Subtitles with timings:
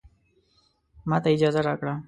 [1.09, 1.93] ماته اجازه راکړه